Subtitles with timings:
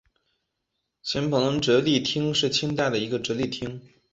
[1.03, 3.79] 黔彭直隶厅是清代的一个直隶厅。